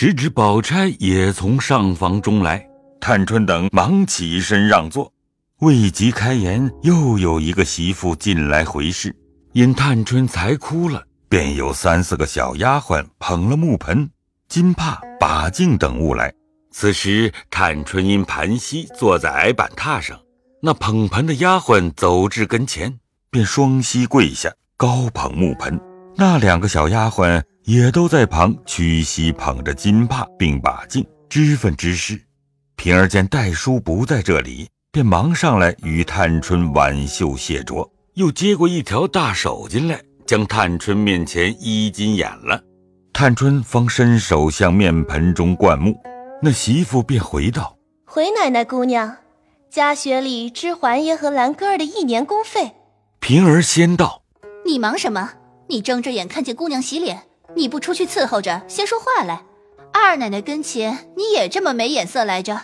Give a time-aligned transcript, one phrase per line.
[0.00, 2.64] 时值宝钗也从上房中来，
[3.00, 5.12] 探春等忙起身让座。
[5.58, 9.12] 未及开言，又有一个媳妇进来回事。
[9.54, 14.08] 因探春才哭了，便有三四个小丫鬟捧了木盆、
[14.48, 16.32] 金帕、把镜等物来。
[16.70, 20.16] 此时探春因盘膝坐在矮板榻上，
[20.62, 23.00] 那捧盆的丫鬟走至跟前，
[23.32, 25.76] 便双膝跪下，高捧木盆。
[26.14, 32.18] 那两个小丫鬟也都在旁屈膝捧着金帕并把镜，知分知事。
[32.76, 34.66] 平儿见戴叔不在这里。
[34.90, 42.58] 便忙上来与探春挽袖谢濯，又接过一条大手巾来，将探春面前衣襟掩了。
[43.12, 45.94] 探春方伸手向面盆中灌木，
[46.42, 47.76] 那媳妇便回道
[48.08, 49.14] ：“回奶奶姑娘，
[49.70, 52.72] 家学里支环爷和兰哥儿的一年工费。”
[53.20, 54.22] 平儿先道
[54.64, 55.32] ：“你忙什么？
[55.68, 57.24] 你睁着眼看见姑娘洗脸，
[57.54, 59.44] 你不出去伺候着，先说话来。
[59.92, 62.60] 二奶奶跟前你也这么没眼色来着？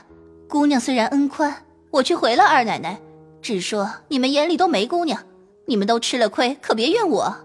[0.49, 1.63] 姑娘虽然恩宽。”
[1.95, 3.01] 我去回了二奶奶，
[3.41, 5.23] 只说你们眼里都没姑娘，
[5.67, 7.37] 你们都吃了亏，可别怨我。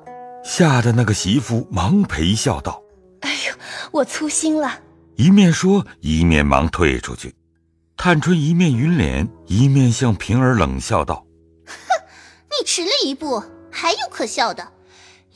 [0.44, 2.82] 吓得那个媳妇忙陪笑道
[3.22, 3.54] ：“哎呦，
[3.92, 4.80] 我粗心了。”
[5.18, 7.36] 一面说，一面忙退出去。
[7.96, 11.24] 探春一面云脸，一面向平儿冷笑道
[11.68, 12.04] ：“哼，
[12.50, 14.68] 你迟了一步，还有可笑的？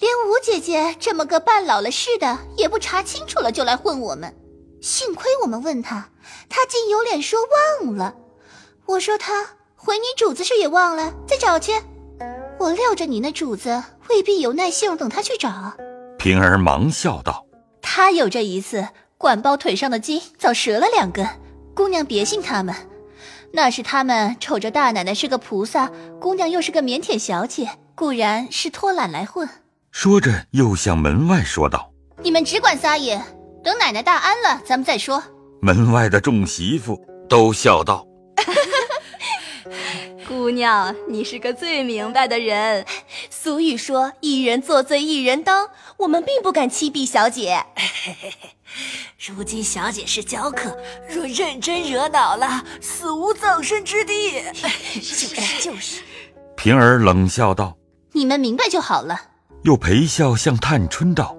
[0.04, 4.36] 连吴姐姐这么个半老了似的，也不查清楚了就来混我们。
[4.82, 6.10] 幸亏我们问她，
[6.50, 7.40] 她竟有脸说
[7.80, 8.14] 忘了。”
[8.86, 11.72] 我说她回你主子是也忘了，再找去。
[12.60, 15.74] 我料着你那主子未必有耐性等他去找。
[16.18, 17.46] 平儿忙笑道
[17.82, 21.26] ：“他有这一次，管包腿上的筋早折了两根。
[21.74, 22.76] 姑娘别信他们，
[23.54, 29.48] 那是他们瞅着大奶奶是个菩萨，姑娘又是个腼腆小姐，固然是偷懒来混。”
[29.94, 33.22] 说着又向门外说道：“你们只管撒野，
[33.64, 35.24] 等奶奶大安了，咱们再说。”
[35.62, 37.00] 门外的众媳妇
[37.30, 38.04] 都笑道。
[40.28, 42.84] 姑娘，你是个最明白的人。
[43.30, 47.64] 俗语说“一人做罪一人当”，我们并不敢欺避小姐。
[49.24, 50.76] 如今小姐是娇客，
[51.08, 54.42] 若认真惹恼了，死无葬身之地。
[54.96, 56.02] 就是就是。
[56.58, 57.78] 平儿冷笑道
[58.14, 59.28] ：“你们明白就好了。”
[59.64, 61.36] 又陪笑向探春道：“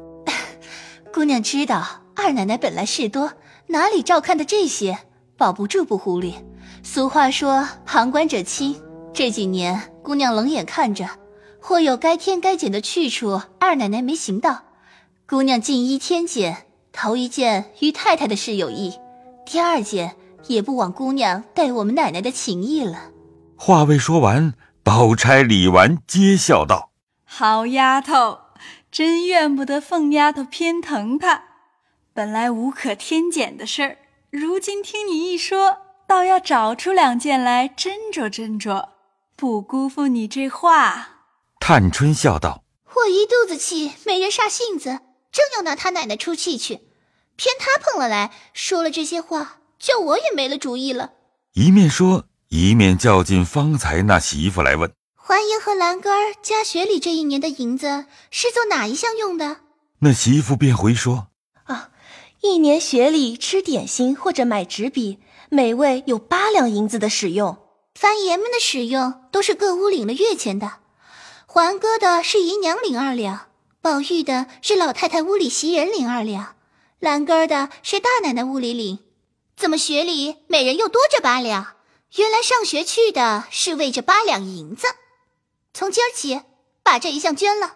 [1.13, 3.33] 姑娘知道，二奶奶本来事多，
[3.67, 4.99] 哪里照看的这些，
[5.37, 6.37] 保不住不糊里。”
[6.83, 8.81] 俗话说“旁观者清”，
[9.13, 11.09] 这几年姑娘冷眼看着，
[11.61, 14.63] 或有该添该减的去处，二奶奶没行到。
[15.27, 18.95] 姑娘尽依天减，头一件于太太的事有益，
[19.47, 23.11] 第二件也不枉姑娘待我们奶奶的情谊了。
[23.57, 26.91] 话未说完，宝钗、李纨皆笑道
[27.37, 28.43] ：“好丫头，
[28.93, 31.43] 真怨不得凤丫头偏疼她。
[32.13, 33.99] 本来无可添减的事儿，
[34.31, 38.91] 如今听你一说。”倒要找出两件来斟酌斟酌，
[39.35, 41.25] 不辜负你这话。
[41.59, 42.63] 探春笑道
[42.95, 45.01] ：“我一肚子气，没人煞性子，
[45.33, 46.83] 正要拿他奶奶出气去，
[47.35, 51.15] 偏他碰了来，说了这些话，叫我也没了主意了。”
[51.55, 54.93] 一面说，一面叫进方才那媳妇来问
[55.27, 59.63] ：“环爷和兰哥儿加学里这一年的银子是做哪一项用的？”
[60.01, 61.29] 那媳妇便回说
[61.65, 61.89] ：“啊，
[62.43, 65.19] 一年学里吃点心或者买纸笔。”
[65.49, 67.57] 每位有八两银子的使用，
[67.95, 70.81] 番爷们的使用都是各屋领了月钱的。
[71.47, 73.47] 环哥的是姨娘领二两，
[73.81, 76.57] 宝玉的是老太太屋里袭人领二两，
[76.99, 78.99] 兰根儿的是大奶奶屋里领。
[79.57, 81.77] 怎么学里每人又多这八两？
[82.17, 84.89] 原来上学去的是为这八两银子。
[85.75, 86.41] 从今儿起，
[86.85, 87.75] 把这一项捐了。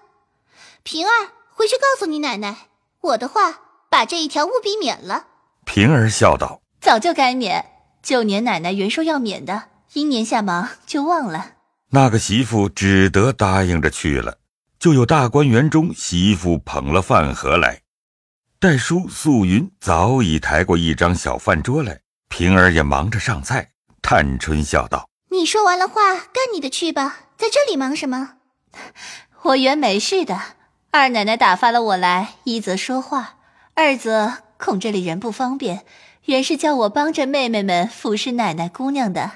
[0.84, 1.10] 平儿
[1.50, 2.68] 回去告诉你奶奶，
[3.00, 3.58] 我的话
[3.90, 5.26] 把这一条务必免了。
[5.64, 6.62] 平儿笑道。
[6.80, 9.64] 早就该免，旧年奶奶原说要免的，
[9.94, 11.54] 因年下忙就忘了。
[11.90, 14.38] 那个媳妇只得答应着去了。
[14.78, 17.82] 就有大观园中媳妇捧了饭盒来，
[18.60, 23.70] 黛叔、素云早已抬过一张小饭桌来，平儿也忙着上菜。
[24.00, 28.34] 探春笑道：“你说完了话，干你的去吧，在这里忙什么？
[29.42, 30.38] 我原没事的。
[30.90, 33.36] 二奶奶打发了我来，一则说话，
[33.74, 35.84] 二则恐这里人不方便。”
[36.28, 39.30] 原是叫我帮着妹妹们服侍奶奶姑娘的，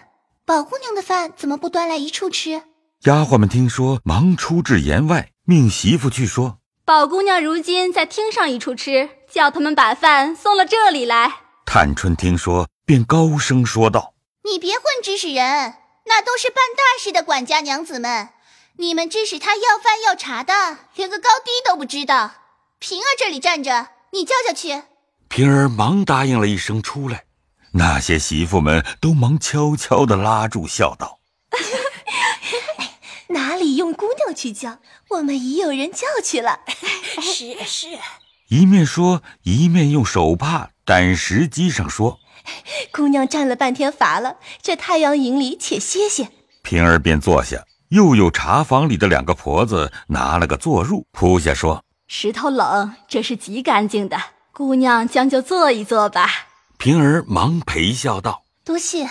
[0.45, 2.65] 宝姑娘的饭怎么不端来一处吃？
[3.05, 11.33] 丫鬟们听说，忙出至檐外，命媳妇去说：宝姑娘如今在厅上一处吃，叫他们把饭送了这里来。
[11.65, 14.13] 探春听说，便高声说道
[14.45, 15.73] ：“你别混指使人，
[16.05, 18.31] 那都是办大事的管家娘子们，
[18.77, 22.33] 你们指使他要饭要茶的，连个高低都不知道。
[22.79, 24.83] 平儿这里站着，你叫叫去。”
[25.29, 27.25] 平儿忙答应了一声出来。
[27.75, 31.21] 那些媳妇们都忙悄悄地拉住，笑道：
[33.29, 34.81] “哪里用姑娘去叫？
[35.09, 36.61] 我们已有人叫去了。
[37.23, 37.99] 是是。”
[38.51, 42.21] 一面说，一面用手帕掸石机上说
[42.93, 46.31] ：“姑娘站了半天乏了，这太阳营里且歇歇。”
[46.63, 47.65] 平儿便坐下。
[47.89, 54.19] 又有茶房里的两个婆子拿了个坐褥铺下，说：“石头冷，这是极干净的，
[54.51, 56.27] 姑娘将就坐一坐吧。”
[56.79, 59.11] 平儿忙陪笑道：“多谢。”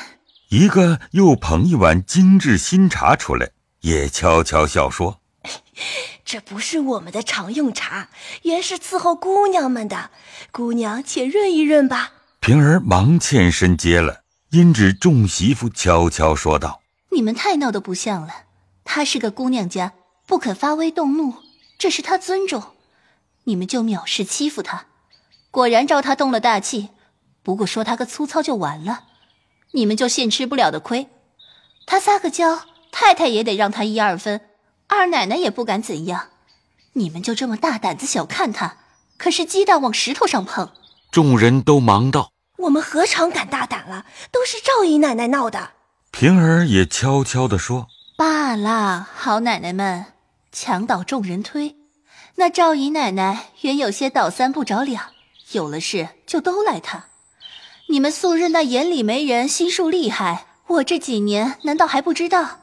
[0.50, 3.52] 一个又捧一碗精致新茶出来，
[3.82, 5.22] 也悄悄笑说：
[6.26, 8.10] “这不是我们的常用茶，
[8.42, 10.10] 原是伺候姑娘们的。
[10.52, 16.82] 姑娘且润一润吧。”平儿忙欠身接了，因指众媳妇悄悄说道
[17.14, 18.34] ：“你们太闹得不像了。”
[18.84, 19.94] 她是个姑娘家，
[20.26, 21.36] 不肯发威动怒，
[21.78, 22.64] 这是她尊重，
[23.44, 24.88] 你们就藐视欺负她，
[25.52, 26.90] 果然招她动了大气。
[27.44, 29.04] 不过说她个粗糙就完了，
[29.74, 31.10] 你们就现吃不了的亏。
[31.86, 32.62] 她撒个娇，
[32.92, 34.42] 太太也得让她一二分，
[34.88, 36.30] 二奶奶也不敢怎样。
[36.94, 38.78] 你们就这么大胆子小看她，
[39.18, 40.72] 可是鸡蛋往石头上碰。
[41.12, 44.06] 众人都忙道：“我们何尝敢大胆了？
[44.32, 45.72] 都是赵姨奶奶闹的。”
[46.10, 47.88] 平儿也悄悄地说。
[48.16, 50.06] 罢了，好奶奶们，
[50.54, 51.76] 墙倒众人推。
[52.36, 55.08] 那赵姨奶奶原有些倒三不着两，
[55.52, 57.08] 有了事就都赖她。
[57.90, 62.62] 你们素日那眼里没人，心术厉害，我这几年难道还不知道？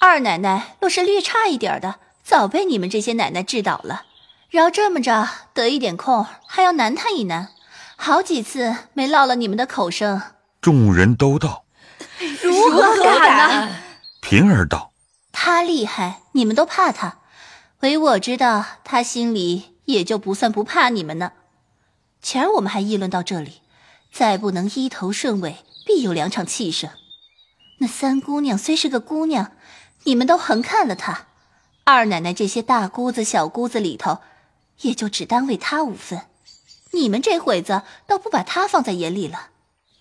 [0.00, 4.04] 二奶奶若是略差一点的，早被你们这些奶奶治倒了。
[4.48, 7.50] 饶这么着，得一点空还要难她一难，
[8.04, 10.20] 好几次没落了你们的口声。
[10.60, 11.64] 众人都道：
[12.42, 12.82] 如何
[13.20, 13.76] 敢呢？
[14.20, 14.90] 平儿道。
[15.30, 17.18] 他厉害，你们都怕他，
[17.82, 21.30] 唯我知道他心里也就不算不怕你们呢。
[22.20, 23.62] 前儿我们还议论到这里，
[24.12, 26.90] 再不能一头顺尾，必有两场气声。
[27.78, 29.52] 那三姑娘虽是个姑娘，
[30.02, 31.26] 你们都横看了她；
[31.84, 34.18] 二奶奶这些大姑子、小姑子里头，
[34.80, 36.22] 也就只单为她五分。
[36.92, 39.50] 你们这会子倒不把他放在眼里了。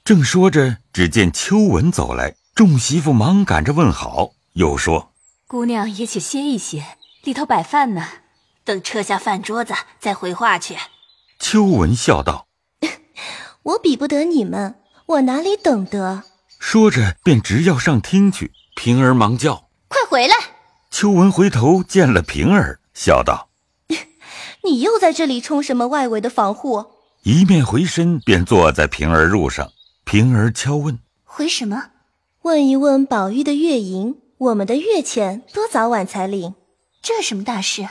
[0.04, 5.14] 正说着，只见秋文走来，众媳妇忙赶着问好，又说。
[5.48, 8.08] 姑娘也且歇一歇，里头摆饭呢，
[8.64, 10.78] 等撤下饭桌子再回话去。
[11.40, 12.48] 秋文笑道
[13.64, 16.24] ：“我比不得你们，我哪里懂得？”
[16.60, 18.52] 说着便直要上厅去。
[18.76, 20.36] 平儿忙叫：“快回来！”
[20.90, 23.50] 秋文回头见了平儿，笑道
[24.64, 26.86] ：“你又在这里充什么外围的防护？”
[27.24, 29.72] 一面回身便坐在平儿褥上。
[30.04, 31.92] 平儿悄问：“回什么？
[32.42, 36.56] 问一问宝玉的月银。”我们的月钱多早晚才领？
[37.04, 37.88] 这什么大事？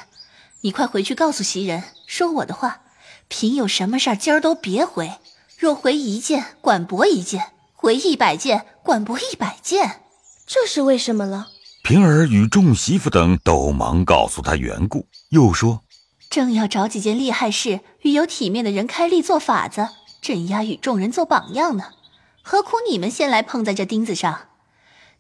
[0.63, 2.81] 你快回去告诉袭人，说我的话。
[3.29, 5.13] 凭有什么事儿，今儿都别回。
[5.57, 7.41] 若回一件，管驳一件；
[7.75, 10.01] 回一百件，管驳一百件。
[10.45, 11.47] 这是为什么了？
[11.85, 15.85] 平儿与众媳妇等都忙告诉他缘故，又说：
[16.31, 19.89] 正要找几件厉害事，与有体面的人开例做法子，
[20.23, 21.87] 镇压与众人做榜样呢。
[22.41, 24.43] 何苦你们先来碰在这钉子上？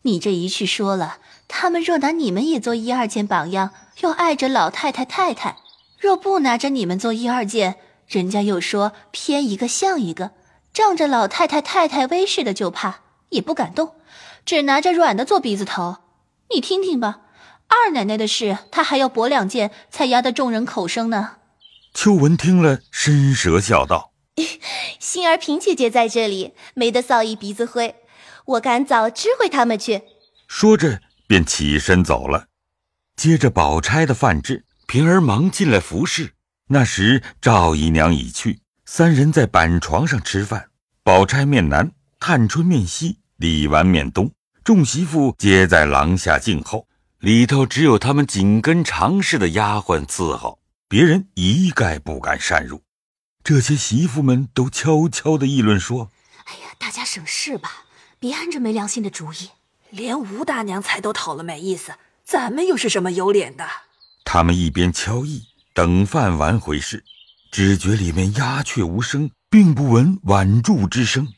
[0.02, 1.18] 你这一去说了，
[1.48, 3.70] 他们若拿你们也做一二件榜样，
[4.02, 5.56] 又碍着老太太太太；
[5.98, 7.74] 若不拿着你们做一二件，
[8.06, 10.30] 人家又说偏一个像一个，
[10.73, 13.96] 仗着老太太太太威势的就怕，也不敢动，
[14.46, 15.96] 只拿着软的做鼻子头。
[16.54, 17.23] 你听听吧，
[17.70, 21.36] 二奶奶的事，她还要驳两件，才压得众人口声呢。
[21.94, 24.12] 秋文听了，伸舌笑道
[24.98, 27.94] ：“心儿平姐姐在这里，没得扫一鼻子灰。”
[28.46, 30.02] 我赶早知会他们去。
[30.48, 32.46] 说着，便起身走了。
[33.14, 36.32] 接着，宝钗的饭至，平儿忙进来服侍。
[36.68, 40.70] 那时赵姨娘已去，三人在板床上吃饭。
[41.04, 44.32] 宝钗面南，探春面西，李纨面东。
[44.64, 46.86] 众媳妇皆在廊下静候，
[47.20, 50.58] 里头只有他们紧跟常侍的丫鬟伺候，
[50.88, 52.82] 别人一概不敢擅入。
[53.44, 56.10] 这些媳妇们都悄悄地议论说
[56.46, 57.84] ：“哎呀，大家省事吧。”
[58.18, 59.50] 别安着没良心的主意，
[59.90, 61.92] 连吴大娘才都讨了没意思，
[62.24, 63.68] 咱们又是什么有脸的？
[64.24, 65.42] 他们一边敲议，
[65.74, 67.04] 等饭完回事，
[67.50, 71.28] 只觉里面鸦雀无声，并不闻碗箸之声。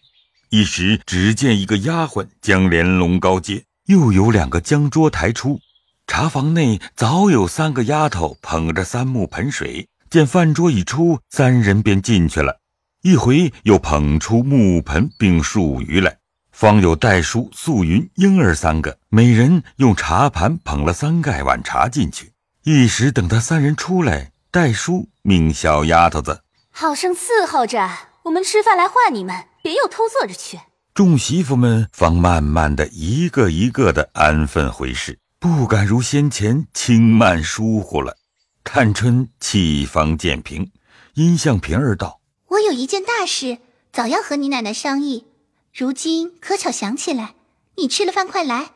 [0.51, 5.61] 一时只见一个丫鬟将帘笼高接，又有两个将桌抬出。
[6.07, 12.61] 茶房内早有三个丫头捧着三木盆水，见饭桌已出，三人便进去了。
[13.03, 16.19] 一回又捧出木盆并数鱼来。
[16.53, 22.33] 方有戴叔、素云、莺儿三个，每人用茶盘捧了三盖碗茶进去。
[22.63, 27.89] 一时等他三人出来，戴叔命小丫头子好生伺候着，
[28.25, 30.61] 我们吃饭来换你们，别又偷坐着去。
[30.95, 38.17] 众媳妇们方慢慢的一个一个的安分回室，不敢如先前轻慢疏忽了。
[38.63, 40.71] 探春气方渐平，
[41.15, 43.59] 因向平儿道：“我有一件大事，
[43.93, 45.27] 早要和你奶奶商议，
[45.75, 47.35] 如今可巧想起来。
[47.77, 48.71] 你吃了饭快来，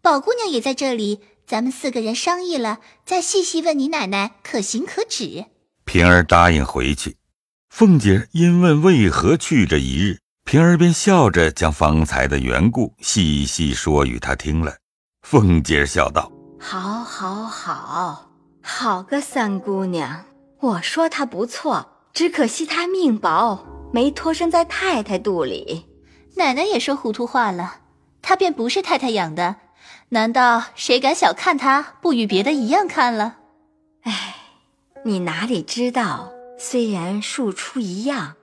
[0.00, 5.46] 宝姑娘也在这里，咱们四个人商议了，再细细问你奶奶可行可止。”
[5.84, 7.16] 平儿答应回去。
[7.68, 10.18] 凤姐因问为何去这一日。
[10.44, 14.76] 平儿便笑着将方才的缘故细细说与她听了。
[15.22, 20.24] 凤姐笑道：“好，好，好，好个三姑娘！
[20.60, 25.86] 我说她不错，只可惜她命薄，没托生在太太肚里。
[26.34, 27.76] 奶奶也说糊涂话了，
[28.20, 29.56] 她便不是太太养的，
[30.10, 33.36] 难道谁敢小看她，不与别的一样看了？
[34.02, 34.36] 哎，
[35.04, 36.30] 你哪里知道？
[36.58, 38.34] 虽然庶出一样。”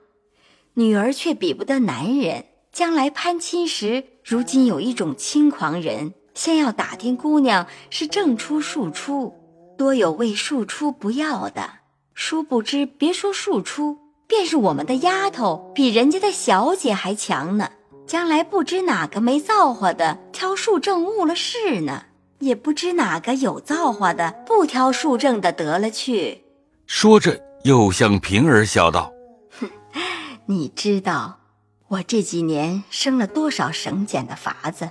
[0.74, 2.46] 女儿却比不得男人。
[2.72, 9.34] 将来攀亲时，如今有一种轻狂人，先要打听姑娘是正出庶出，
[9.76, 11.70] 多有为庶出不要的。
[12.14, 17.70] 殊不知，别说庶出，便是我们的丫头，比人家的小姐还强呢。
[18.06, 22.06] 将来不知哪个没造化的挑庶正误了事呢，
[22.40, 26.42] 也不知哪个有造化的不挑庶正的得了去。
[26.86, 29.12] 说着，又向平儿笑道。
[29.50, 29.70] 哼
[30.46, 31.38] 你知道
[31.86, 34.90] 我这几年生了多少省俭的法子，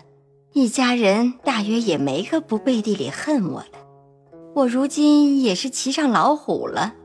[0.54, 3.78] 一家人大约也没个不背地里恨我的。
[4.56, 6.96] 我如今也是骑上老虎了，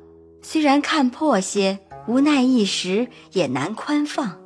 [0.41, 4.41] 虽然看破些，无奈一时也难宽放。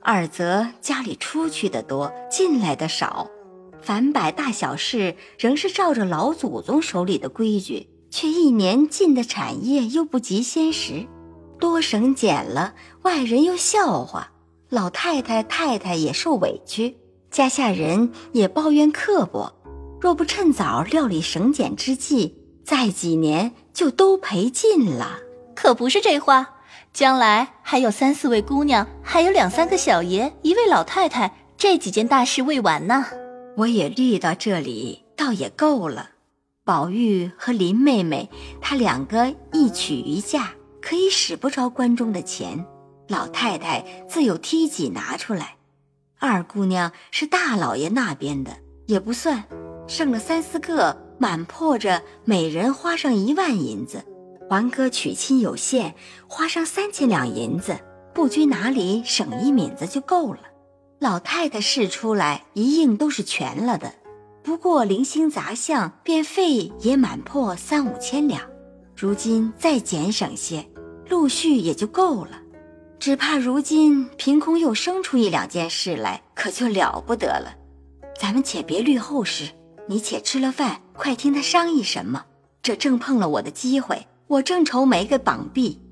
[0.00, 3.28] 二则家里出去的多，进来的少，
[3.80, 11.06] 凡百大小事仍是照着老祖宗手里的规矩，却一年进的产业又不及先时。
[11.60, 14.32] 多省俭了，外人又笑话，
[14.68, 16.96] 老太太太太也受委屈，
[17.32, 19.52] 家下人也抱怨刻薄。
[20.00, 25.18] 若不趁早料理省俭之计，再几年就都赔尽了。
[25.56, 26.46] 可不是这话，
[26.92, 33.06] 将来还有三四位姑娘，还有两三个小爷，一位老太太，这几件大事未完呢。
[33.56, 36.10] 我也虑到这里，倒也够了。
[36.64, 38.28] 宝玉和林妹妹，
[38.60, 40.50] 她两个一娶一嫁。
[40.80, 42.66] 可以使不着关中的钱，
[43.06, 45.54] 老太太自有梯己拿出来。
[46.22, 48.52] 二姑娘是大老爷那边的，
[48.86, 49.42] 也不算，
[49.88, 54.04] 剩了三四个，满破着每人花上一万银子。
[54.48, 55.96] 环哥娶亲有限，
[56.28, 57.76] 花上三千两银子，
[58.14, 60.38] 不拘哪里省一敏子就够了。
[61.00, 63.92] 老太太试出来一应都是全了的，
[64.44, 68.42] 不过零星杂项便费也满破三五千两，
[68.96, 70.64] 如今再减省些。
[71.08, 72.40] 陆续也就够了，
[73.02, 77.52] 只怕如今凭空又生出一两件事来，可就了不得了。
[78.16, 79.50] 咱们且别虑后事，
[79.88, 82.24] 你且吃了饭，快听他商议什么。
[82.62, 85.82] 这正碰了我的机会，我正愁没个绑臂。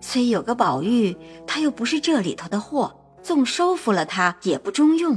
[0.00, 5.16] 虽有个宝玉，他又不是这里头的货，纵收服了他也不中用。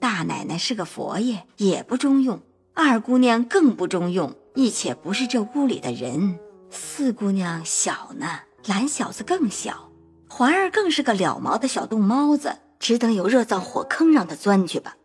[0.00, 2.42] 大奶奶是个佛爷，也不中用。
[2.74, 6.36] 二姑娘更不中用，亦且不是这屋里的人。
[6.68, 8.26] 四姑娘小呢。
[8.66, 9.90] 懒小子更小，
[10.36, 14.96] 环儿更是个了毛的小冻猫子，只等有热灶火坑让他钻去吧。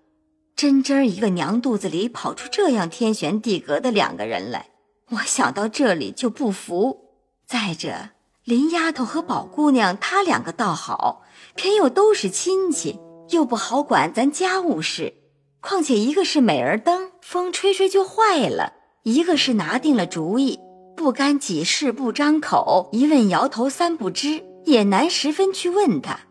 [0.55, 4.69] 真真儿一个娘肚子里跑出这样天旋地隔的两个人来，
[5.11, 7.11] 我想到这里就不服。
[7.45, 8.09] 再者，
[8.43, 11.21] 林丫头和宝姑娘她两个倒好，
[11.53, 15.13] 偏又都是亲戚，又不好管咱家务事。
[15.61, 20.59] 况且一个是美人灯，风吹吹就坏了；一个是拿定了主意。
[20.97, 26.21] 不干几事不张口，一问摇头三不知，也难十分去问他。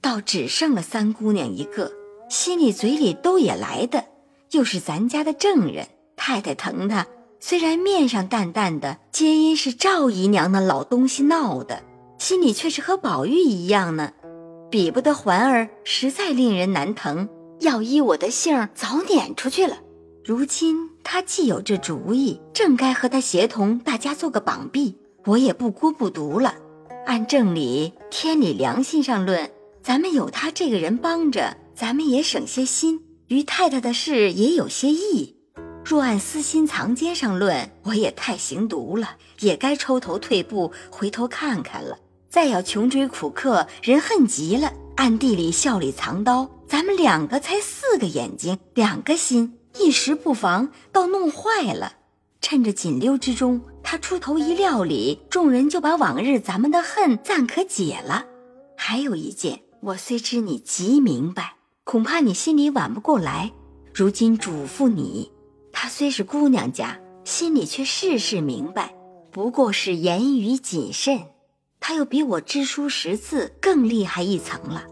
[0.00, 1.92] 倒只剩了三姑娘一个，
[2.28, 4.04] 心里嘴里都也来的，
[4.50, 5.86] 又是咱家的正人，
[6.16, 7.06] 太太疼他。
[7.40, 11.82] 虽然面上淡淡的，皆因是赵姨娘那老东西闹的，
[12.18, 14.12] 心里却是和宝玉一样呢。
[14.70, 17.28] 比不得环儿，实在令人难疼。
[17.60, 19.78] 要依我的性，早撵出去了。
[20.24, 20.90] 如今。
[21.06, 24.96] 他既有这主意，正该和他协同，大家做个绑臂。
[25.26, 26.54] 我也不孤不独了。
[27.06, 29.50] 按正理、天理、良心上论，
[29.82, 35.36] 咱们有他这个人帮着，咱们也省些心，于太太的事也有些意。
[35.84, 41.98] 若按私心藏奸上论，我也太行毒了，也该抽头退步，回头看看了。
[42.30, 49.58] 再要穷追苦克，人恨极了，暗地里笑里藏刀，咱们两个才四个眼睛，两个心。
[49.78, 51.92] 一时不防，倒弄坏了。
[52.44, 58.26] 趁着紧溜之中，他出头一料理，众人就把往日咱们的恨暂可解了。
[58.76, 63.50] 还有一件，我虽知你极明白，恐怕你心里挽不过来。
[63.94, 65.32] 如今嘱咐你，
[65.72, 68.94] 她虽是姑娘家，心里却事事明白，
[69.32, 71.18] 不过是言语谨慎。
[71.80, 74.84] 她又比我知书识字更厉害一层了。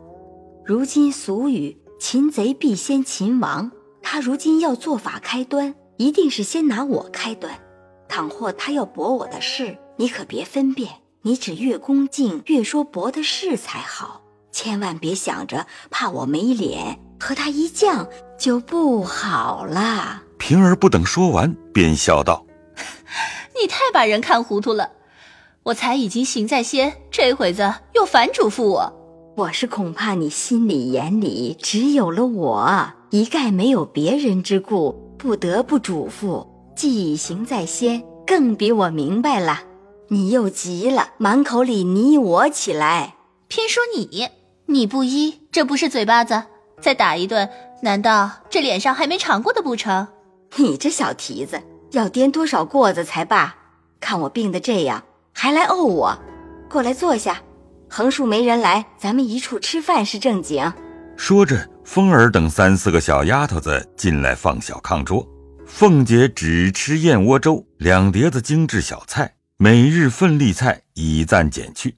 [0.65, 7.61] 如今俗语“擒贼必先擒王”，她如今要做法开端，一定是先拿我开端。
[8.09, 10.91] 倘或他要驳我的事，你可别分辨，
[11.23, 20.25] 你只越恭敬越说驳的事才好，千万别想着怕我没脸和他一犟就不好了。
[20.39, 22.45] 平儿不等说完，便笑道
[23.61, 24.91] ：“你太把人看糊涂了，
[25.63, 28.93] 我才已经行在先，这会子又反嘱咐我。
[29.37, 36.45] 我是恐怕你心里眼里只有了我，一概没有别人之故，不得不嘱咐。
[36.75, 39.61] 既已行在先，更比我明白了。”
[40.11, 43.15] 你又急了，满口里你我起来，
[43.47, 44.29] 偏说你，
[44.67, 46.43] 你不依，这不是嘴巴子，
[46.81, 47.49] 再打一顿，
[47.83, 50.09] 难道这脸上还没尝过的不成？
[50.57, 51.63] 你这小蹄子，
[51.93, 53.55] 要颠多少过子才罢？
[54.01, 55.03] 看我病得这样，
[55.33, 56.19] 还来怄我？
[56.69, 57.41] 过来坐下，
[57.89, 60.71] 横竖没人来，咱们一处吃饭是正经。
[61.17, 65.29] 说着，凤儿等三四个小丫头子进来放小炕桌，
[65.67, 69.35] 凤姐只吃燕窝粥，两碟子精致小菜。
[69.59, 71.97] 每日份例菜已暂减去，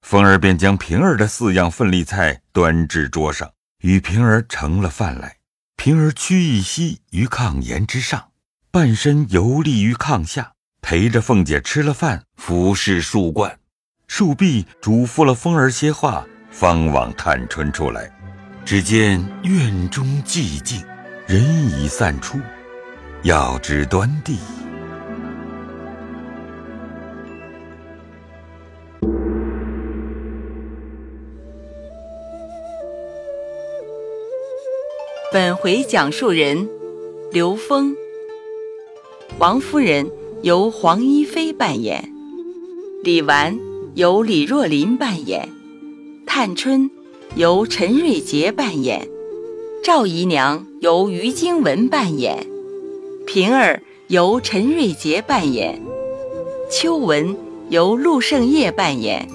[0.00, 3.50] 凤儿便将平儿的四样份例菜端至桌上，
[3.82, 5.36] 与平儿盛了饭来。
[5.76, 8.28] 平儿屈一膝于炕沿之上，
[8.70, 13.58] 半身游立于炕下，陪着凤姐吃了饭，服侍数贯。
[14.06, 18.10] 数毕，嘱咐了凤儿些话，方往探春出来。
[18.66, 20.82] 只见院中寂静，
[21.26, 21.44] 人
[21.78, 22.38] 已散出，
[23.22, 24.38] 要知端地。
[35.30, 36.66] 本回讲述人：
[37.32, 37.94] 刘峰。
[39.38, 42.10] 王夫人由黄一飞扮演，
[43.02, 43.58] 李纨
[43.94, 45.50] 由李若琳扮演，
[46.24, 46.90] 探春
[47.36, 49.08] 由陈瑞杰扮演，
[49.82, 52.46] 赵姨娘由于经文扮演，
[53.26, 55.82] 平儿由陈瑞杰扮演，
[56.70, 57.36] 秋文
[57.70, 59.28] 由陆胜业扮演，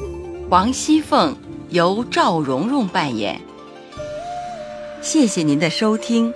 [0.50, 1.36] 王熙凤
[1.72, 3.42] 由赵蓉蓉扮演。
[5.02, 6.34] 谢谢您的收听。